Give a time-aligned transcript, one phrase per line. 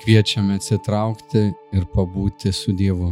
[0.00, 1.40] Kviečiame atsitraukti
[1.76, 3.10] ir pabūti su Dievu.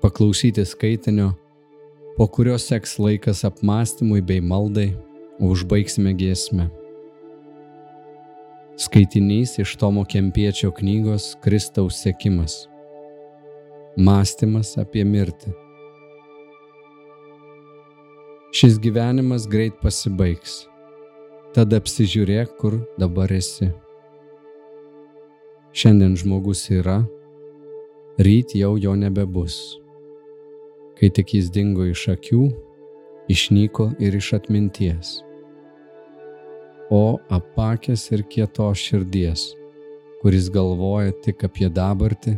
[0.00, 1.34] Paklausyti skaitinio,
[2.16, 4.94] po kurio seks laikas apmąstymui bei maldai,
[5.36, 6.70] o užbaigsime giesmę.
[8.80, 12.56] Skaitinys iš Tomo Kempiečio knygos Kristaus sekimas.
[14.00, 15.52] Mąstymas apie mirtį.
[18.56, 20.62] Šis gyvenimas greit pasibaigs.
[21.52, 23.68] Tad apsižiūrėk, kur dabar esi.
[25.70, 27.04] Šiandien žmogus yra,
[28.18, 29.78] ryt jau jo nebebus.
[30.98, 32.40] Kai tik jis dingo iš akių,
[33.30, 35.20] išnyko ir iš atminties.
[36.90, 39.44] O apakęs ir kietos širdies,
[40.22, 42.34] kuris galvoja tik apie dabartį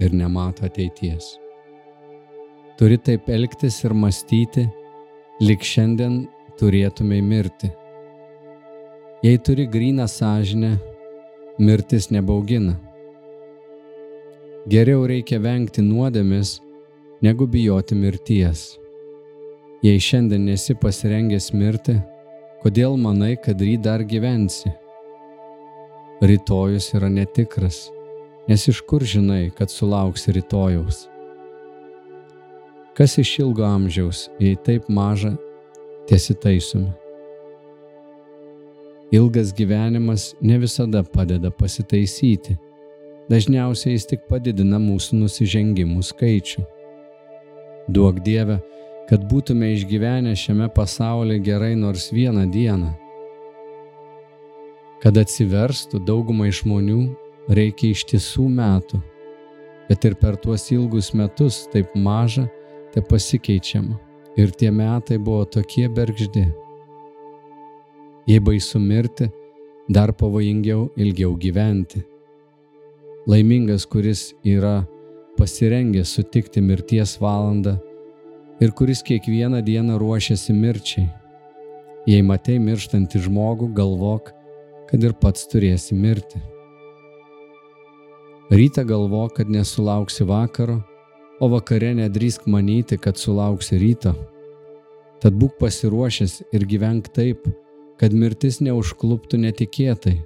[0.00, 1.34] ir nemato ateities.
[2.80, 4.64] Turi taip elgtis ir mąstyti,
[5.44, 6.22] lik šiandien
[6.56, 7.68] turėtumai mirti.
[9.22, 10.72] Jei turi gryną sąžinę,
[11.58, 12.76] mirtis nebaugina.
[14.68, 16.60] Geriau reikia vengti nuodėmės,
[17.22, 18.78] negu bijoti mirties.
[19.82, 21.96] Jei šiandien nesi pasirengęs mirti,
[22.62, 24.70] kodėl manai, kad ryt dar gyvensi?
[26.22, 27.88] Rytojus yra netikras,
[28.46, 31.08] nes iš kur žinai, kad sulauksi rytojaus?
[32.94, 35.34] Kas iš ilgo amžiaus, jei taip maža,
[36.06, 37.01] tiesitaisome.
[39.12, 42.56] Ilgas gyvenimas ne visada padeda pasitaisyti.
[43.28, 46.64] Dažniausiai jis tik padidina mūsų nusižengimų skaičių.
[47.92, 48.56] Duok Dieve,
[49.10, 52.92] kad būtume išgyvenę šiame pasaulyje gerai nors vieną dieną.
[55.02, 57.02] Kad atsiverstų daugumai žmonių,
[57.52, 59.02] reikia ištisų metų,
[59.90, 62.46] bet ir per tuos ilgus metus taip maža,
[62.94, 63.98] te pasikeičiama
[64.36, 66.46] ir tie metai buvo tokie bergždi.
[68.26, 69.28] Jei baisu mirti,
[69.88, 72.02] dar pavojingiau ilgiau gyventi.
[73.26, 74.82] Laimingas, kuris yra
[75.38, 77.78] pasirengęs sutikti mirties valandą
[78.62, 81.08] ir kuris kiekvieną dieną ruošiasi mirčiai.
[82.06, 84.32] Jei matei mirštantį žmogų, galvok,
[84.90, 86.42] kad ir pats turėsi mirti.
[88.50, 90.82] Rytą galvok, kad nesulauksi vakaro
[91.42, 94.12] o vakare nedrįsk manyti, kad sulauksi ryto.
[95.22, 97.48] Tad būk pasiruošęs ir gyvenk taip,
[98.02, 100.16] kad mirtis neužkluptų netikėtai.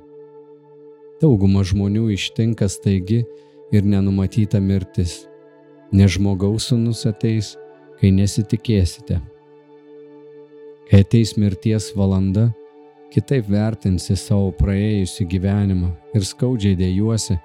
[1.20, 3.18] Dauguma žmonių ištinka staigi
[3.76, 5.26] ir nenumatyta mirtis.
[5.92, 7.52] Ne žmogaus sunus ateis,
[8.00, 9.20] kai nesitikėsite.
[10.88, 12.48] Kai ateis mirties valanda,
[13.12, 17.36] kitaip vertinsi savo praėjusią gyvenimą ir skaudžiai dėjuosi,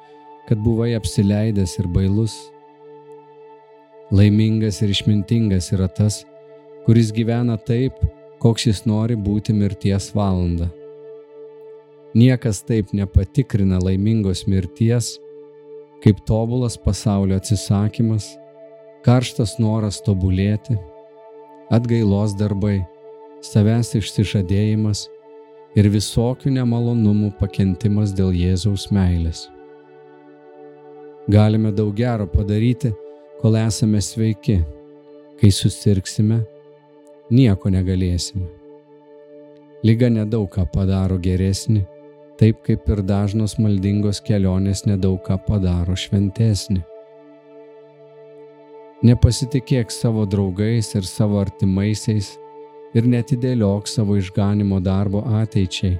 [0.48, 2.40] kad buvai apsileidęs ir bailus
[4.12, 6.26] Laimingas ir išmintingas yra tas,
[6.84, 7.96] kuris gyvena taip,
[8.42, 10.72] koks jis nori būti mirties valanda.
[12.18, 15.14] Niekas taip nepatikrina laimingos mirties,
[16.04, 18.26] kaip tobulas pasaulio atsisakymas,
[19.06, 20.76] karštas noras tobulėti,
[21.72, 22.82] atgailos darbai,
[23.46, 25.06] savęs išsižadėjimas
[25.78, 29.46] ir visokių nemalonumų pakentimas dėl Jėzaus meilės.
[31.32, 32.92] Galime daug gero padaryti,
[33.42, 34.60] kol esame sveiki.
[35.42, 36.42] Kai susirksime,
[37.32, 38.46] nieko negalėsime.
[39.88, 41.82] Lyga nedaug ką padaro geresnį,
[42.38, 46.84] taip kaip ir dažnos maldingos kelionės nedaug ką padaro šventesnį.
[49.02, 52.36] Nepasitikėk savo draugais ir savo artimaisiais
[52.94, 55.96] ir netidėliok savo išganimo darbo ateičiai,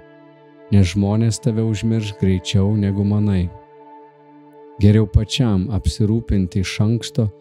[0.72, 3.48] nes žmonės tave užmirš greičiau negu manai.
[4.82, 7.32] Geriau pačiam apsirūpinti iš anksto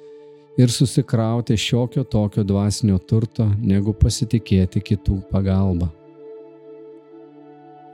[0.59, 5.91] ir susikrauti šiokio tokio dvasinio turto, negu pasitikėti kitų pagalba.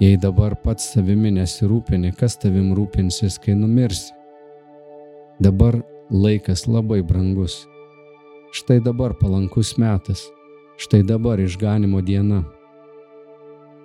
[0.00, 4.12] Jei dabar pats savimi nesirūpini, kas tavim rūpinsis, kai numirsi?
[5.40, 5.78] Dabar
[6.10, 7.62] laikas labai brangus.
[8.52, 10.26] Štai dabar palankus metas,
[10.76, 12.42] štai dabar išganimo diena.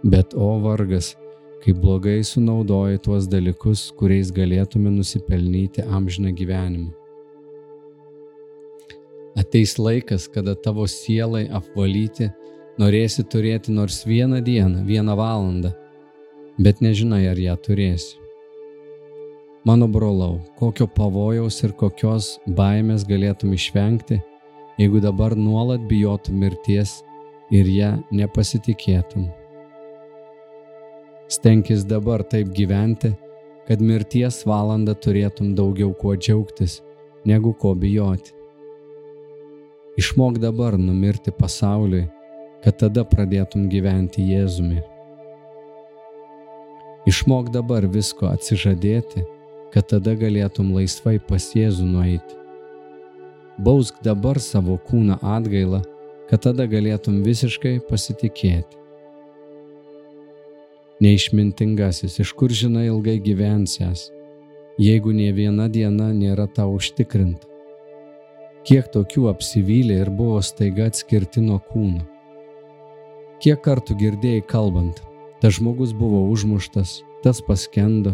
[0.03, 1.15] Bet o vargas,
[1.63, 7.00] kai blogai sunaudoji tuos dalykus, kuriais galėtume nusipelnyti amžiną gyvenimą.
[9.41, 12.27] Ateis laikas, kada tavo sielai apvalyti
[12.81, 15.71] norėsi turėti nors vieną dieną, vieną valandą,
[16.61, 18.19] bet nežinai, ar ją turėsi.
[19.65, 24.19] Mano brolau, kokio pavojaus ir kokios baimės galėtum išvengti,
[24.81, 26.99] jeigu dabar nuolat bijotum mirties
[27.53, 29.27] ir ją nepasitikėtum.
[31.31, 33.13] Stenkis dabar taip gyventi,
[33.67, 36.81] kad mirties valandą turėtum daugiau kuo džiaugtis,
[37.25, 38.40] negu ko bijoti.
[39.97, 42.05] Išmok dabar numirti pasauliui,
[42.63, 44.79] kad tada pradėtum gyventi Jėzumi.
[47.11, 49.25] Išmok dabar visko atsižadėti,
[49.73, 52.39] kad tada galėtum laisvai pas Jėzų nueiti.
[53.59, 55.83] Bausk dabar savo kūną atgailą,
[56.31, 58.79] kad tada galėtum visiškai pasitikėti.
[61.03, 64.07] Neišmintingasis, iš kur žinai ilgai gyvensęs,
[64.79, 67.50] jeigu nie viena diena nėra tau užtikrinta.
[68.61, 72.03] Kiek tokių apsivylė ir buvo staiga atskirti nuo kūno.
[73.41, 74.99] Kiek kartų girdėjai kalbant,
[75.41, 78.13] tas žmogus buvo užmuštas, tas paskendo,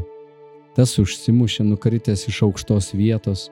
[0.71, 3.49] tas užsimušė nukritęs iš aukštos vietos,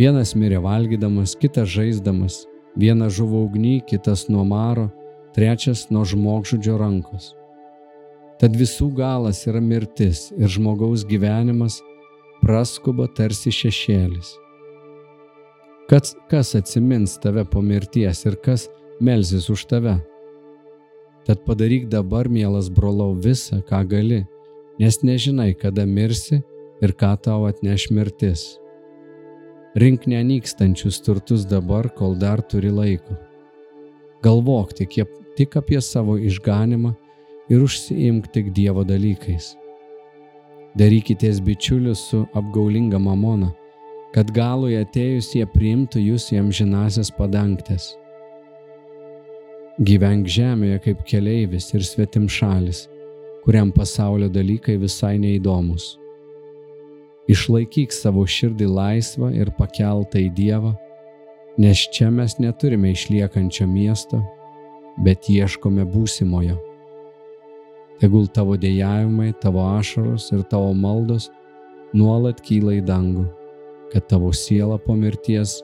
[0.00, 2.46] vienas mirė valgydamas, kitas žaisdamas,
[2.80, 4.88] vienas žuvo ugny, kitas nuo maro,
[5.36, 7.34] trečias nuo žmogžudžio rankos.
[8.40, 11.82] Tad visų galas yra mirtis ir žmogaus gyvenimas
[12.40, 14.39] praskuba tarsi šešėlis.
[15.90, 18.68] Kas, kas atsimins tave po mirties ir kas
[19.02, 19.96] melsis už tave?
[21.26, 24.20] Tad padaryk dabar, mielas brolau, visą, ką gali,
[24.78, 26.38] nes nežinai, kada mirsi
[26.78, 28.44] ir ką tau atneš mirtis.
[29.74, 33.18] Rink nenykstančius turtus dabar, kol dar turi laiko.
[34.22, 34.94] Galvok tik,
[35.34, 36.94] tik apie savo išganimą
[37.50, 39.56] ir užsiimk tik Dievo dalykais.
[40.78, 43.50] Darykitės bičiulius su apgaulinga mamona,
[44.14, 47.92] kad galui atėjus jie priimtų jūs jam žinasias padangtės.
[49.80, 52.84] Gyvenk žemėje kaip keleivis ir svetim šalis,
[53.44, 55.94] kuriam pasaulio dalykai visai neįdomus.
[57.30, 60.74] Išlaikyk savo širdį laisvą ir pakeltą į Dievą,
[61.62, 64.20] nes čia mes neturime išliekančio miesto,
[65.06, 66.58] bet ieškome būsimojo.
[68.00, 71.28] Tegul tavo dėjavimai, tavo ašaros ir tavo maldos
[71.94, 73.26] nuolat kyla į dangų,
[73.92, 75.60] kad tavo siela po mirties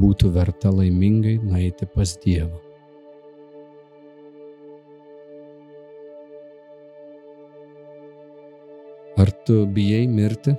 [0.00, 2.58] būtų verta laimingai nueiti pas Dievą.
[9.20, 10.54] Ar tu bijai mirti?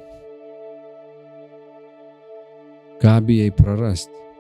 [3.02, 4.31] Ką bijai prarasti?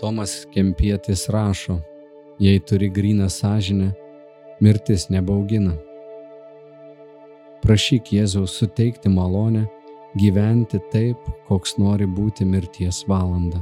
[0.00, 1.80] Tomas Kempietis rašo,
[2.38, 3.92] jei turi gryną sąžinę,
[4.60, 5.72] mirtis nebaugina.
[7.62, 9.64] Prašyk Jėzaus suteikti malonę
[10.16, 13.58] gyventi taip, koks nori būti mirties valanda.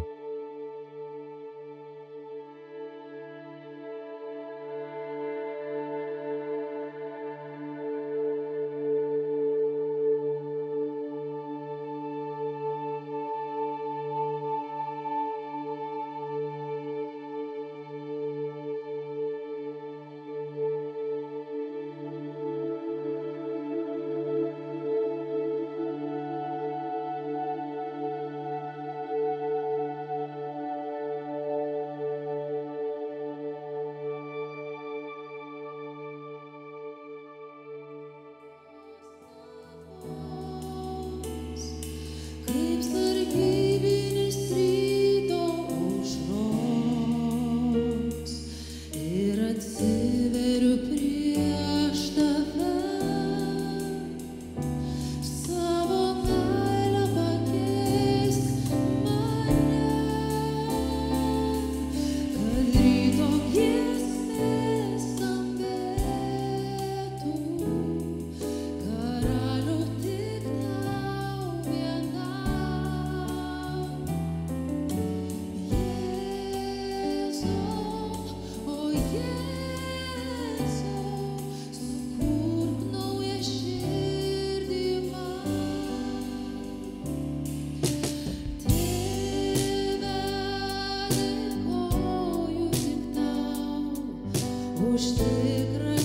[94.79, 95.96] Уж ты красивый.